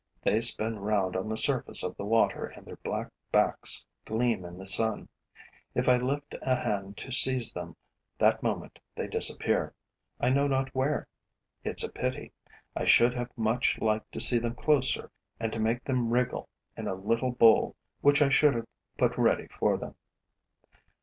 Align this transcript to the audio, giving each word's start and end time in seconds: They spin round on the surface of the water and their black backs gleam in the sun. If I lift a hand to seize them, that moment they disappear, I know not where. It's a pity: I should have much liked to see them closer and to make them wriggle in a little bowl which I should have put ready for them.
They 0.23 0.41
spin 0.41 0.79
round 0.79 1.15
on 1.15 1.29
the 1.29 1.37
surface 1.37 1.83
of 1.83 1.95
the 1.95 2.05
water 2.05 2.47
and 2.47 2.65
their 2.65 2.77
black 2.77 3.11
backs 3.31 3.85
gleam 4.03 4.43
in 4.43 4.57
the 4.57 4.65
sun. 4.65 5.09
If 5.75 5.87
I 5.87 5.97
lift 5.97 6.33
a 6.41 6.55
hand 6.55 6.97
to 6.97 7.11
seize 7.11 7.53
them, 7.53 7.75
that 8.17 8.41
moment 8.41 8.79
they 8.95 9.05
disappear, 9.05 9.75
I 10.19 10.31
know 10.31 10.47
not 10.47 10.73
where. 10.73 11.07
It's 11.63 11.83
a 11.83 11.91
pity: 11.91 12.31
I 12.75 12.83
should 12.83 13.13
have 13.13 13.29
much 13.37 13.77
liked 13.79 14.11
to 14.13 14.19
see 14.19 14.39
them 14.39 14.55
closer 14.55 15.11
and 15.39 15.53
to 15.53 15.59
make 15.59 15.83
them 15.83 16.09
wriggle 16.09 16.49
in 16.75 16.87
a 16.87 16.95
little 16.95 17.33
bowl 17.33 17.75
which 18.01 18.23
I 18.23 18.29
should 18.29 18.55
have 18.55 18.65
put 18.97 19.19
ready 19.19 19.49
for 19.49 19.77
them. 19.77 19.93